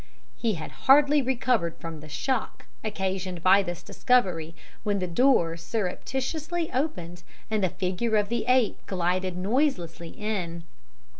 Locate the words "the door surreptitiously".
4.97-6.71